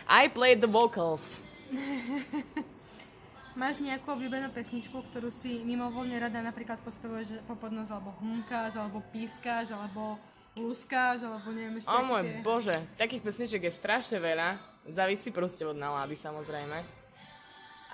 I 0.08 0.32
played 0.32 0.64
the 0.64 0.72
vocals. 0.72 1.44
Máš 3.60 3.84
nejakú 3.84 4.16
obľúbenú 4.16 4.48
pesničku, 4.52 4.96
ktorú 5.12 5.28
si 5.28 5.60
mimovoľne 5.64 6.16
rada 6.20 6.40
napríklad 6.40 6.80
pospevuješ 6.84 7.44
po 7.44 7.60
podnos, 7.60 7.92
alebo 7.92 8.16
humkáš, 8.24 8.80
alebo 8.80 9.04
pískáš, 9.12 9.76
alebo 9.76 10.16
luskáš, 10.56 11.28
alebo 11.28 11.52
neviem 11.52 11.84
ešte 11.84 11.92
O 11.92 12.00
môj 12.04 12.24
tie... 12.24 12.40
bože, 12.44 12.76
takých 12.96 13.24
pesničiek 13.24 13.64
je 13.68 13.76
strašne 13.76 14.20
veľa. 14.24 14.56
Závisí 14.88 15.36
proste 15.36 15.68
od 15.68 15.76
nálady 15.76 16.16
samozrejme. 16.16 17.05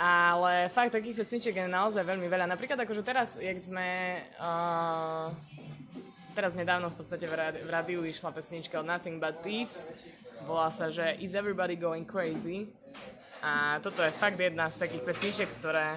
Ale 0.01 0.73
fakt 0.73 0.97
takých 0.97 1.21
pesničiek 1.21 1.53
je 1.53 1.69
naozaj 1.69 2.01
veľmi 2.01 2.25
veľa. 2.25 2.49
Napríklad 2.49 2.81
akože 2.81 3.05
teraz, 3.05 3.37
jak 3.37 3.53
sme... 3.61 4.17
Uh, 4.41 5.29
teraz 6.33 6.57
nedávno 6.57 6.89
v 6.89 6.97
podstate 6.97 7.29
v, 7.29 7.37
rádi, 7.37 7.61
v 7.61 7.69
rádiu 7.69 8.01
išla 8.01 8.33
pesnička 8.33 8.81
od 8.81 8.89
Nothing 8.89 9.21
But 9.21 9.45
Thieves. 9.45 9.93
Volá 10.49 10.73
sa, 10.73 10.89
že 10.89 11.21
Is 11.21 11.37
Everybody 11.37 11.77
Going 11.77 12.09
Crazy? 12.09 12.65
A 13.45 13.77
toto 13.85 14.01
je 14.01 14.09
fakt 14.09 14.41
jedna 14.41 14.73
z 14.73 14.81
takých 14.81 15.05
pesničiek, 15.05 15.49
ktoré, 15.61 15.93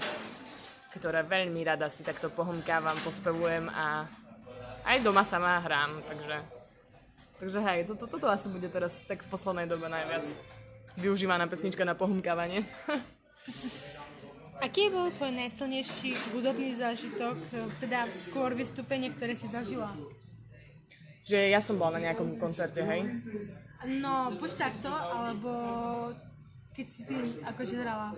ktoré 1.01 1.25
veľmi 1.25 1.65
rada 1.65 1.89
si 1.89 2.05
takto 2.05 2.29
pohomkávam, 2.29 3.01
pospevujem 3.01 3.73
a 3.73 4.05
aj 4.85 5.01
doma 5.01 5.25
sama 5.25 5.65
hrám, 5.65 6.05
takže 6.05 6.37
Takže 7.35 7.61
hej, 7.61 7.85
toto, 7.91 8.07
toto 8.07 8.31
asi 8.31 8.47
bude 8.49 8.71
teraz 8.71 9.05
tak 9.05 9.21
v 9.21 9.29
poslednej 9.29 9.67
dobe 9.67 9.91
najviac 9.91 10.23
využívaná 10.97 11.51
pesnička 11.51 11.83
na 11.83 11.93
pohumkávanie. 11.99 12.63
Aký 14.65 14.89
bol 14.89 15.13
tvoj 15.13 15.29
najsilnejší 15.37 16.17
hudobný 16.33 16.73
zážitok, 16.73 17.37
teda 17.85 18.09
skôr 18.17 18.57
vystúpenie, 18.57 19.13
ktoré 19.13 19.37
si 19.37 19.45
zažila? 19.51 19.93
Že 21.29 21.53
ja 21.53 21.61
som 21.61 21.77
bola 21.77 22.01
na 22.01 22.09
nejakom 22.09 22.41
koncerte, 22.41 22.81
hej? 22.81 23.05
No, 24.01 24.33
buď 24.41 24.51
takto, 24.57 24.89
alebo 24.89 25.53
keď 26.75 26.87
si 26.89 27.05
ty 27.05 27.15
akože 27.45 27.75
hrala. 27.85 28.17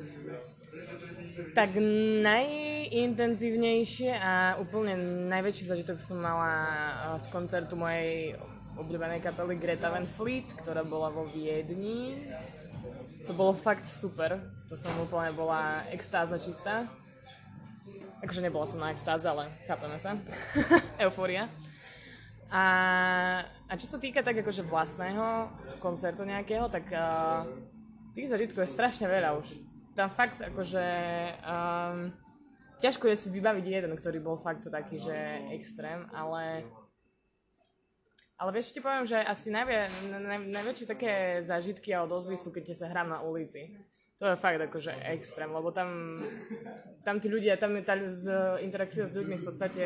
Tak 1.53 1.77
najintenzívnejšie 2.25 4.17
a 4.17 4.57
úplne 4.63 4.97
najväčší 5.29 5.67
zažitok 5.67 5.99
som 6.01 6.23
mala 6.23 6.55
z 7.21 7.27
koncertu 7.35 7.77
mojej 7.77 8.39
obľúbenej 8.77 9.21
kapely 9.21 9.57
Greta 9.61 9.91
Van 9.93 10.07
Fleet, 10.07 10.47
ktorá 10.63 10.85
bola 10.87 11.11
vo 11.13 11.27
Viedni. 11.29 12.17
To 13.27 13.33
bolo 13.35 13.53
fakt 13.53 13.91
super. 13.91 14.39
To 14.71 14.79
som 14.79 14.95
úplne 15.03 15.35
bola 15.35 15.83
extáza 15.91 16.39
čistá. 16.39 16.87
Akože 18.23 18.39
nebola 18.39 18.67
som 18.71 18.79
na 18.79 18.95
extáze, 18.95 19.27
ale 19.27 19.51
chápeme 19.67 19.99
sa. 19.99 20.15
Eufória. 21.05 21.51
A, 22.47 22.65
a 23.67 23.73
čo 23.75 23.91
sa 23.91 23.99
týka 23.99 24.23
tak 24.23 24.39
akože 24.39 24.63
vlastného 24.63 25.51
koncertu 25.83 26.23
nejakého, 26.23 26.71
tak 26.71 26.87
uh, 26.95 27.43
tých 28.15 28.31
zažitkov 28.31 28.63
je 28.63 28.71
strašne 28.71 29.11
veľa 29.11 29.35
už. 29.35 29.59
tam 29.99 30.07
fakt 30.07 30.39
akože 30.39 30.87
um, 31.43 32.15
ťažko 32.79 33.11
je 33.11 33.17
si 33.19 33.29
vybaviť 33.35 33.65
jeden, 33.67 33.93
ktorý 33.99 34.23
bol 34.23 34.39
fakt 34.39 34.63
taký, 34.71 35.03
že 35.03 35.43
extrém, 35.51 36.07
ale 36.15 36.63
ale 38.37 38.51
vieš, 38.53 38.77
ti 38.77 38.85
poviem, 38.85 39.09
že 39.09 39.17
asi 39.17 39.49
najvie, 39.49 39.89
naj, 40.13 40.41
najväčšie 40.53 40.87
také 40.87 41.13
zážitky 41.41 41.93
a 41.97 42.05
odozvy 42.05 42.37
sú, 42.37 42.53
keď 42.53 42.77
sa 42.77 42.93
hrám 42.93 43.09
na 43.09 43.25
ulici. 43.25 43.73
To 44.17 44.33
je 44.33 44.41
fakt 44.41 44.57
akože 44.57 44.97
extrém, 45.13 45.53
lebo 45.53 45.69
tam, 45.77 46.17
tam 47.05 47.21
tí 47.21 47.29
ľudia, 47.29 47.61
tam 47.61 47.77
je 47.77 47.85
tá 47.85 48.01
z, 48.01 48.25
interakcia 48.65 49.05
s 49.05 49.13
ľuďmi 49.13 49.37
v 49.37 49.45
podstate 49.45 49.85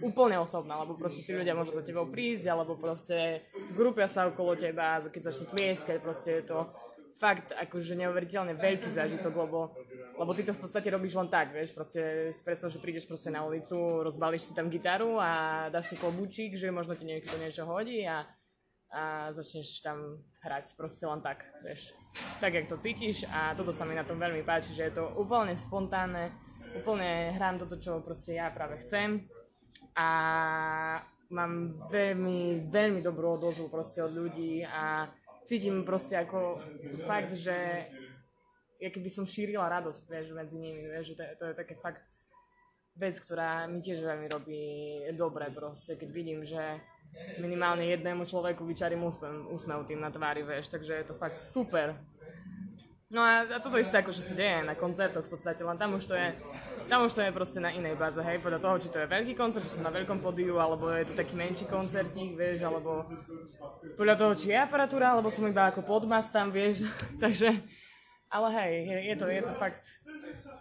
úplne 0.00 0.40
osobná, 0.40 0.80
lebo 0.80 0.96
proste 0.96 1.28
tí 1.28 1.36
ľudia 1.36 1.52
môžu 1.52 1.76
za 1.76 1.84
tebou 1.84 2.08
prísť, 2.08 2.48
alebo 2.48 2.80
proste 2.80 3.44
zgrupia 3.68 4.08
sa 4.08 4.32
okolo 4.32 4.56
teba, 4.56 5.04
keď 5.04 5.28
začnú 5.28 5.52
tlieskať, 5.52 6.00
proste 6.00 6.40
je 6.40 6.56
to 6.56 6.72
fakt 7.20 7.52
akože 7.52 8.00
neuveriteľne 8.00 8.56
veľký 8.56 8.88
zážitok, 8.92 9.32
lebo, 9.44 9.72
lebo 10.16 10.32
ty 10.32 10.42
to 10.42 10.56
v 10.56 10.60
podstate 10.64 10.88
robíš 10.88 11.14
len 11.20 11.28
tak, 11.28 11.52
vieš, 11.52 11.76
proste 11.76 12.32
predstav, 12.40 12.72
že 12.72 12.80
prídeš 12.80 13.04
proste 13.04 13.28
na 13.28 13.44
ulicu, 13.44 14.00
rozbalíš 14.00 14.48
si 14.48 14.52
tam 14.56 14.72
gitaru 14.72 15.20
a 15.20 15.30
dáš 15.68 15.92
si 15.92 15.96
klobúčik, 16.00 16.56
že 16.56 16.72
možno 16.72 16.96
ti 16.96 17.04
niekto 17.04 17.36
niečo 17.36 17.68
hodí 17.68 18.00
a, 18.08 18.24
a 18.92 19.28
začneš 19.36 19.84
tam 19.84 20.24
hrať 20.40 20.72
proste 20.74 21.04
len 21.04 21.20
tak, 21.20 21.44
vieš, 21.60 21.92
tak, 22.40 22.56
jak 22.56 22.64
to 22.64 22.80
cítiš 22.80 23.28
a 23.28 23.52
toto 23.52 23.76
sa 23.76 23.84
mi 23.84 23.92
na 23.92 24.08
tom 24.08 24.16
veľmi 24.16 24.40
páči, 24.40 24.72
že 24.72 24.88
je 24.88 24.96
to 24.96 25.04
úplne 25.20 25.52
spontánne, 25.52 26.32
úplne 26.72 27.36
hrám 27.36 27.60
toto, 27.60 27.76
čo 27.76 28.00
proste 28.00 28.40
ja 28.40 28.48
práve 28.48 28.80
chcem 28.80 29.20
a 29.96 30.08
mám 31.28 31.52
veľmi, 31.92 32.70
veľmi 32.72 33.00
dobrú 33.02 33.36
odozvu 33.36 33.68
proste 33.68 34.00
od 34.00 34.14
ľudí 34.14 34.62
a 34.64 35.10
cítim 35.44 35.82
proste 35.82 36.18
ako 36.20 36.60
fakt, 37.06 37.34
že 37.34 37.88
ja 38.80 38.88
keby 38.92 39.08
som 39.08 39.24
šírila 39.24 39.68
radosť, 39.68 40.02
vieš, 40.08 40.26
medzi 40.36 40.56
nimi, 40.60 40.84
vieš, 40.88 41.12
že 41.12 41.14
to, 41.16 41.22
to 41.40 41.44
je 41.50 41.54
také 41.56 41.74
fakt 41.80 42.04
vec, 42.96 43.16
ktorá 43.20 43.68
mi 43.68 43.84
tiež 43.84 44.00
veľmi 44.00 44.26
robí 44.32 44.62
dobre 45.12 45.52
proste, 45.52 46.00
keď 46.00 46.08
vidím, 46.12 46.40
že 46.44 46.80
minimálne 47.40 47.84
jednému 47.86 48.24
človeku 48.24 48.64
vyčarím 48.64 49.04
úsmev, 49.04 49.52
úsmev 49.52 49.84
tým 49.84 50.00
na 50.00 50.08
tvári, 50.08 50.42
vieš, 50.42 50.72
takže 50.72 50.92
je 50.92 51.06
to 51.06 51.14
fakt 51.16 51.40
super. 51.40 51.96
No 53.06 53.22
a, 53.22 53.46
a 53.46 53.62
toto 53.62 53.78
isté 53.78 54.02
akože 54.02 54.18
sa 54.18 54.34
deje 54.34 54.66
na 54.66 54.74
koncertoch 54.74 55.22
v 55.22 55.30
podstate, 55.30 55.62
len 55.62 55.78
tam 55.78 55.94
už 55.94 56.10
to 56.10 56.18
je, 56.18 56.34
tam 56.90 57.06
už 57.06 57.14
to 57.14 57.22
je 57.22 57.30
proste 57.30 57.62
na 57.62 57.70
inej 57.70 57.94
báze, 57.94 58.18
hej, 58.18 58.42
podľa 58.42 58.58
toho, 58.58 58.82
či 58.82 58.90
to 58.90 58.98
je 58.98 59.06
veľký 59.06 59.38
koncert, 59.38 59.62
či 59.62 59.78
som 59.78 59.86
na 59.86 59.94
veľkom 59.94 60.18
podiu, 60.18 60.58
alebo 60.58 60.90
je 60.90 61.06
to 61.06 61.14
taký 61.14 61.38
menší 61.38 61.70
koncertík, 61.70 62.34
vieš, 62.34 62.66
alebo 62.66 63.06
podľa 63.94 64.16
toho, 64.18 64.32
či 64.34 64.50
je 64.50 64.58
aparatúra, 64.58 65.14
alebo 65.14 65.30
som 65.30 65.46
iba 65.46 65.70
ako 65.70 65.86
podmas 65.86 66.26
tam, 66.34 66.50
vieš, 66.50 66.82
takže, 67.22 67.54
ale 68.30 68.48
hej, 68.52 68.72
je, 69.12 69.14
to, 69.16 69.26
je 69.30 69.42
to 69.42 69.54
fakt, 69.54 69.84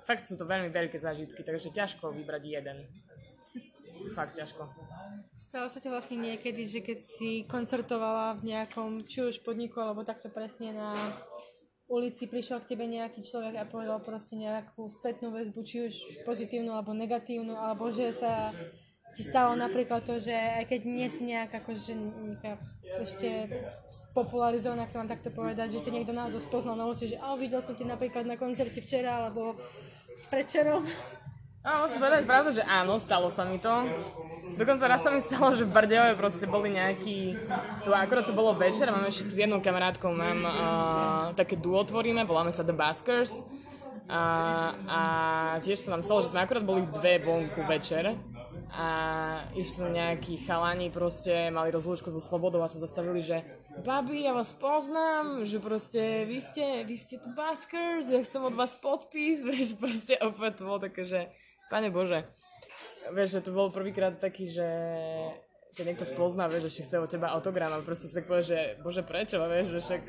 fakt 0.06 0.24
sú 0.24 0.38
to 0.38 0.46
veľmi 0.46 0.70
veľké 0.70 0.98
zážitky, 0.98 1.42
takže 1.42 1.74
ťažko 1.74 2.14
vybrať 2.14 2.44
jeden. 2.46 2.78
Fakt 4.14 4.38
ťažko. 4.38 4.70
Stalo 5.34 5.66
sa 5.66 5.82
ti 5.82 5.90
vlastne 5.90 6.22
niekedy, 6.22 6.70
že 6.70 6.80
keď 6.86 7.00
si 7.02 7.44
koncertovala 7.50 8.38
v 8.38 8.54
nejakom, 8.54 9.02
či 9.04 9.26
už 9.26 9.42
podniku, 9.42 9.82
alebo 9.82 10.06
takto 10.06 10.30
presne 10.30 10.78
na 10.78 10.94
ulici 11.90 12.26
prišiel 12.30 12.62
k 12.62 12.74
tebe 12.74 12.86
nejaký 12.86 13.22
človek 13.22 13.62
a 13.62 13.70
povedal 13.70 14.02
proste 14.02 14.38
nejakú 14.38 14.90
spätnú 14.90 15.34
väzbu, 15.34 15.60
či 15.66 15.78
už 15.90 15.94
pozitívnu 16.26 16.74
alebo 16.74 16.94
negatívnu, 16.94 17.54
alebo 17.58 17.90
že 17.90 18.14
sa 18.14 18.50
ti 19.16 19.24
stalo 19.24 19.56
napríklad 19.56 20.04
to, 20.04 20.20
že 20.20 20.36
aj 20.36 20.68
keď 20.68 20.80
nie 20.84 21.08
si 21.08 21.24
nejak 21.32 21.48
akože 21.64 21.96
nejaká 21.96 22.60
ešte 23.00 23.48
spopularizovaná, 23.88 24.84
ak 24.84 24.92
to 24.92 25.00
mám 25.00 25.12
takto 25.12 25.32
povedať, 25.32 25.80
že 25.80 25.84
ti 25.88 25.90
niekto 25.96 26.12
náhodou 26.12 26.44
spoznal 26.44 26.76
na 26.76 26.84
ulici, 26.84 27.16
že 27.16 27.18
a 27.24 27.32
videl 27.40 27.64
som 27.64 27.80
ti 27.80 27.88
napríklad 27.88 28.28
na 28.28 28.36
koncerte 28.36 28.84
včera 28.84 29.24
alebo 29.24 29.56
predčerom. 30.28 30.84
Áno, 31.66 31.88
musím 31.88 31.98
povedať 31.98 32.24
pravdu, 32.30 32.50
že 32.54 32.62
áno, 32.62 33.02
stalo 33.02 33.32
sa 33.32 33.42
mi 33.48 33.58
to. 33.58 33.74
Dokonca 34.54 34.86
raz 34.86 35.02
sa 35.02 35.10
mi 35.10 35.18
stalo, 35.18 35.58
že 35.58 35.66
v 35.66 35.74
Bardejove 35.74 36.14
proste 36.14 36.46
boli 36.46 36.70
nejakí, 36.76 37.34
to 37.82 37.90
akorát 37.90 38.28
to 38.28 38.38
bolo 38.38 38.54
večer, 38.54 38.92
máme 38.94 39.10
ešte 39.10 39.26
s 39.26 39.42
jednou 39.42 39.64
kamarátkou, 39.64 40.14
mám 40.14 40.40
uh, 40.46 40.54
také 41.34 41.58
duo 41.58 41.82
tvoríme, 41.82 42.22
voláme 42.28 42.54
sa 42.54 42.62
The 42.62 42.76
Baskers. 42.76 43.42
A, 44.06 44.22
a 44.86 45.02
tiež 45.66 45.82
sa 45.82 45.98
nám 45.98 46.06
stalo, 46.06 46.22
že 46.22 46.30
sme 46.30 46.46
akorát 46.46 46.62
boli 46.62 46.86
dve 46.86 47.18
vonku 47.26 47.66
večer 47.66 48.14
a 48.74 48.88
išli 49.54 49.94
nejakí 49.94 50.42
chalani 50.42 50.90
proste, 50.90 51.54
mali 51.54 51.70
rozlúčku 51.70 52.10
so 52.10 52.18
slobodou 52.18 52.66
a 52.66 52.72
sa 52.72 52.82
zastavili, 52.82 53.22
že 53.22 53.46
babi, 53.86 54.26
ja 54.26 54.34
vás 54.34 54.56
poznám, 54.58 55.46
že 55.46 55.62
proste 55.62 56.26
vy 56.26 56.42
ste, 56.42 56.82
vy 56.88 56.96
ste 56.98 57.22
The 57.22 57.32
Baskers, 57.38 58.10
ja 58.10 58.24
chcem 58.26 58.42
od 58.42 58.56
vás 58.58 58.74
podpis, 58.80 59.46
vieš, 59.50 59.78
proste 59.78 60.18
opäť 60.18 60.62
to 60.62 60.64
bolo 60.66 60.80
také, 60.82 61.06
že 61.06 61.30
Pane 61.70 61.94
Bože. 61.94 62.26
Vieš, 63.14 63.38
že 63.38 63.44
to 63.46 63.52
bol 63.54 63.70
prvýkrát 63.70 64.18
taký, 64.18 64.50
že 64.50 64.66
ťa 65.78 65.84
niekto 65.86 66.06
spozná, 66.08 66.50
vieš, 66.50 66.74
že 66.74 66.90
chce 66.90 66.98
od 66.98 67.12
teba 67.12 67.30
autogram 67.36 67.70
a 67.70 67.84
proste 67.86 68.10
si 68.10 68.18
tak 68.18 68.26
povie, 68.26 68.48
že 68.48 68.60
bože 68.82 69.04
prečo, 69.06 69.38
vieš, 69.46 69.78
že 69.78 69.82
však 69.84 70.04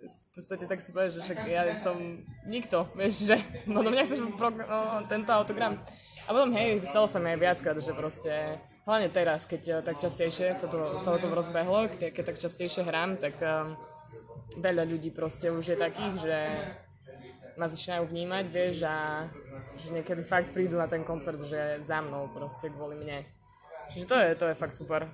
v 0.00 0.26
podstate 0.32 0.64
tak 0.64 0.80
si 0.80 0.90
povieš, 0.96 1.20
že 1.20 1.22
však 1.28 1.38
ja 1.44 1.62
som 1.76 2.24
nikto, 2.48 2.88
vieš, 2.96 3.28
že 3.28 3.36
no 3.68 3.84
do 3.84 3.92
mňa 3.92 4.02
chceš 4.08 4.20
pro, 4.32 4.48
no, 4.48 5.04
tento 5.04 5.28
autogram. 5.28 5.76
A 6.30 6.34
potom 6.34 6.54
hej, 6.54 6.78
stalo 6.86 7.10
sa 7.10 7.18
mi 7.18 7.34
aj 7.34 7.42
viackrát, 7.42 7.74
že 7.74 7.90
proste, 7.90 8.30
hlavne 8.86 9.10
teraz, 9.10 9.50
keď 9.50 9.82
tak 9.82 9.98
častejšie 9.98 10.54
sa 10.54 10.70
to 10.70 11.02
celé 11.02 11.18
to 11.18 11.26
rozbehlo, 11.26 11.90
keď 11.90 12.22
tak 12.22 12.38
častejšie 12.38 12.86
hrám, 12.86 13.18
tak 13.18 13.34
um, 13.42 13.74
veľa 14.62 14.86
ľudí 14.86 15.10
proste 15.10 15.50
už 15.50 15.74
je 15.74 15.76
takých, 15.82 16.14
že 16.22 16.38
ma 17.58 17.66
začínajú 17.66 18.06
vnímať, 18.06 18.44
vieš, 18.46 18.86
a 18.86 19.26
že 19.74 19.90
niekedy 19.90 20.22
fakt 20.22 20.54
prídu 20.54 20.78
na 20.78 20.86
ten 20.86 21.02
koncert, 21.02 21.42
že 21.42 21.82
za 21.82 21.98
mnou 21.98 22.30
proste 22.30 22.70
kvôli 22.70 22.94
mne. 22.94 23.26
Čiže 23.90 24.06
to 24.06 24.14
je, 24.14 24.28
to 24.38 24.46
je 24.46 24.54
fakt 24.54 24.78
super. 24.78 25.10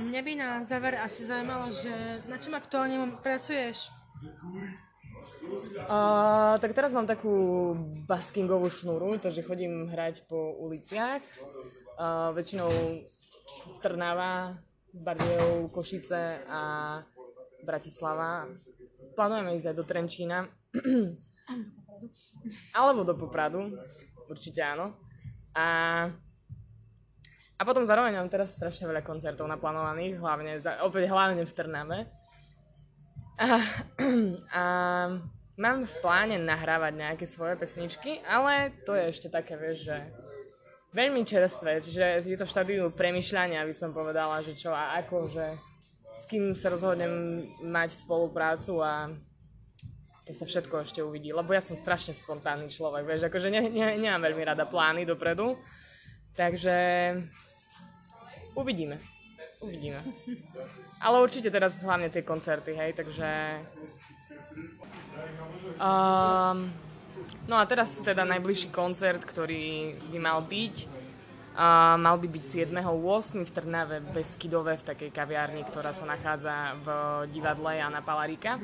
Mňa 0.00 0.20
by 0.24 0.32
na 0.40 0.50
záver 0.64 0.96
asi 0.96 1.28
zaujímalo, 1.28 1.68
že 1.68 1.92
na 2.32 2.40
čom 2.40 2.56
aktuálne 2.56 2.96
pracuješ? 3.20 3.92
Uh, 5.40 6.60
tak 6.60 6.76
teraz 6.76 6.92
mám 6.92 7.08
takú 7.08 7.72
baskingovú 8.04 8.68
šnúru, 8.68 9.16
takže 9.16 9.40
chodím 9.40 9.88
hrať 9.88 10.28
po 10.28 10.52
uliciach. 10.60 11.24
Uh, 11.96 12.36
väčšinou 12.36 12.68
Trnava, 13.80 14.60
Bardejov, 14.92 15.72
Košice 15.72 16.44
a 16.44 16.60
Bratislava. 17.64 18.44
Plánujeme 19.16 19.56
ísť 19.56 19.72
aj 19.72 19.76
do 19.76 19.84
Trenčína. 19.84 20.38
Alebo 22.78 23.04
do 23.04 23.14
Popradu, 23.16 23.76
určite 24.28 24.62
áno. 24.64 24.96
A, 25.56 26.06
a 27.56 27.62
potom 27.64 27.84
zároveň 27.84 28.16
mám 28.16 28.30
teraz 28.32 28.56
strašne 28.56 28.88
veľa 28.88 29.02
koncertov 29.04 29.48
naplánovaných, 29.48 30.20
hlavne, 30.20 30.60
opäť 30.84 31.10
hlavne 31.10 31.44
v 31.44 31.52
Trnave. 31.52 31.98
A, 33.40 33.56
a 34.60 34.62
mám 35.56 35.78
v 35.88 35.94
pláne 36.04 36.36
nahrávať 36.36 36.92
nejaké 36.92 37.24
svoje 37.24 37.56
pesničky, 37.56 38.20
ale 38.28 38.76
to 38.84 38.92
je 38.92 39.04
ešte 39.08 39.28
také, 39.32 39.56
vieš, 39.56 39.88
že 39.88 39.96
veľmi 40.92 41.24
čerstvé, 41.24 41.80
čiže 41.80 42.20
je 42.28 42.36
to 42.36 42.44
v 42.44 42.52
štádiu 42.52 42.84
premyšľania, 42.92 43.64
by 43.64 43.74
som 43.74 43.96
povedala, 43.96 44.44
že 44.44 44.52
čo 44.52 44.76
a 44.76 45.00
ako, 45.00 45.24
že 45.30 45.46
s 46.10 46.28
kým 46.28 46.52
sa 46.52 46.68
rozhodnem 46.68 47.46
mať 47.64 48.04
spoluprácu 48.04 48.82
a 48.82 49.08
to 50.26 50.36
sa 50.36 50.44
všetko 50.44 50.84
ešte 50.84 51.00
uvidí, 51.00 51.32
lebo 51.32 51.54
ja 51.56 51.62
som 51.64 51.78
strašne 51.78 52.12
spontánny 52.12 52.68
človek, 52.68 53.08
vieš, 53.08 53.30
akože 53.30 53.48
ne, 53.48 53.72
ne, 53.72 53.98
nemám 53.98 54.30
veľmi 54.30 54.42
rada 54.52 54.68
plány 54.68 55.08
dopredu, 55.08 55.56
takže 56.36 56.76
uvidíme, 58.58 59.00
uvidíme. 59.62 60.00
Ale 61.00 61.16
určite 61.24 61.48
teraz 61.48 61.80
hlavne 61.80 62.12
tie 62.12 62.20
koncerty, 62.24 62.76
hej, 62.76 62.92
takže... 62.92 63.28
Um, 65.80 66.68
no 67.48 67.56
a 67.56 67.64
teraz 67.64 68.04
teda 68.04 68.24
najbližší 68.28 68.68
koncert, 68.68 69.24
ktorý 69.24 69.96
by 70.12 70.18
mal 70.20 70.44
byť, 70.44 71.00
a 71.60 71.98
mal 71.98 72.16
by 72.16 72.24
byť 72.30 72.72
7.8. 72.72 73.42
v 73.42 73.50
Trnave 73.50 73.96
Beskidove 74.00 74.78
v 74.78 74.86
takej 74.86 75.10
kaviarni, 75.10 75.66
ktorá 75.66 75.90
sa 75.90 76.06
nachádza 76.06 76.78
v 76.80 76.88
divadle 77.34 77.74
Jana 77.74 78.00
Palaríka. 78.00 78.56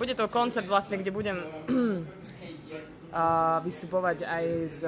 Bude 0.00 0.16
to 0.16 0.26
koncert 0.32 0.64
vlastne, 0.64 0.98
kde 0.98 1.12
budem 1.12 1.38
vystupovať 3.66 4.24
aj 4.24 4.44
s 4.66 4.80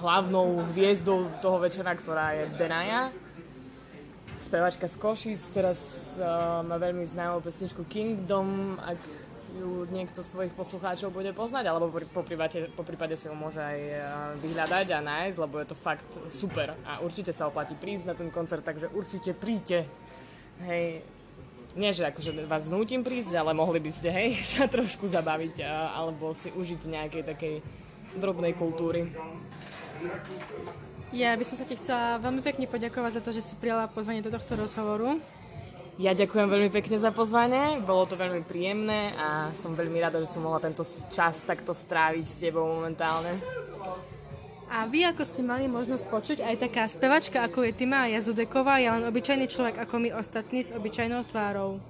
hlavnou 0.00 0.70
hviezdou 0.70 1.28
toho 1.42 1.58
večera, 1.60 1.92
ktorá 1.92 2.32
je 2.38 2.44
Denaya. 2.56 3.10
Spevačka 4.40 4.88
z 4.88 4.96
Košic, 4.96 5.40
teraz 5.52 5.78
uh, 6.16 6.64
má 6.64 6.80
veľmi 6.80 7.04
známú 7.04 7.44
pesničku 7.44 7.84
Kingdom, 7.84 8.80
ak 8.80 8.96
ju 9.52 9.84
niekto 9.92 10.24
z 10.24 10.32
tvojich 10.32 10.54
poslucháčov 10.56 11.12
bude 11.12 11.36
poznať, 11.36 11.68
alebo 11.68 11.92
po 11.92 12.22
prípade, 12.24 12.72
po 12.72 12.80
prípade 12.86 13.18
si 13.18 13.26
ho 13.26 13.34
môže 13.34 13.58
aj 13.58 13.78
e, 13.82 13.94
vyhľadať 14.46 14.86
a 14.94 15.02
nájsť, 15.02 15.36
lebo 15.42 15.58
je 15.58 15.66
to 15.66 15.76
fakt 15.76 16.06
super 16.30 16.78
a 16.86 17.02
určite 17.02 17.34
sa 17.34 17.50
oplatí 17.50 17.74
prísť 17.74 18.04
na 18.06 18.14
ten 18.14 18.30
koncert, 18.30 18.62
takže 18.62 18.86
určite 18.94 19.34
príďte. 19.34 19.90
Hej, 20.62 21.02
nie, 21.74 21.90
že 21.90 22.06
akože 22.06 22.46
vás 22.46 22.70
znútim 22.70 23.02
prísť, 23.02 23.34
ale 23.38 23.50
mohli 23.54 23.82
by 23.82 23.90
ste, 23.90 24.08
hej, 24.10 24.38
sa 24.54 24.70
trošku 24.70 25.10
zabaviť 25.10 25.66
a, 25.66 25.98
alebo 25.98 26.30
si 26.30 26.54
užiť 26.54 26.80
nejakej 26.86 27.22
takej 27.26 27.54
drobnej 28.22 28.54
kultúry. 28.54 29.10
Ja 31.10 31.34
by 31.34 31.42
som 31.42 31.58
sa 31.58 31.66
ti 31.66 31.74
chcela 31.74 32.22
veľmi 32.22 32.38
pekne 32.38 32.70
poďakovať 32.70 33.18
za 33.18 33.22
to, 33.26 33.30
že 33.34 33.42
si 33.42 33.54
prijala 33.58 33.90
pozvanie 33.90 34.22
do 34.22 34.30
tohto 34.30 34.54
rozhovoru. 34.54 35.18
Ja 35.98 36.16
ďakujem 36.16 36.48
veľmi 36.48 36.70
pekne 36.72 36.96
za 36.96 37.12
pozvanie, 37.12 37.82
bolo 37.84 38.08
to 38.08 38.16
veľmi 38.16 38.40
príjemné 38.46 39.12
a 39.20 39.52
som 39.52 39.76
veľmi 39.76 40.00
rada, 40.00 40.22
že 40.22 40.32
som 40.32 40.46
mohla 40.46 40.62
tento 40.62 40.80
čas 41.12 41.44
takto 41.44 41.76
stráviť 41.76 42.24
s 42.24 42.40
tebou 42.40 42.64
momentálne. 42.64 43.36
A 44.70 44.86
vy, 44.86 45.02
ako 45.02 45.26
ste 45.26 45.42
mali 45.42 45.66
možnosť 45.66 46.04
počuť, 46.06 46.38
aj 46.46 46.62
taká 46.62 46.86
spevačka, 46.86 47.42
ako 47.42 47.66
je 47.66 47.74
Tima 47.74 48.06
Jazudeková, 48.06 48.78
je 48.78 48.86
len 48.86 49.02
obyčajný 49.02 49.50
človek 49.50 49.82
ako 49.82 49.94
my 49.98 50.14
ostatní 50.14 50.62
s 50.62 50.70
obyčajnou 50.70 51.26
tvárou. 51.26 51.82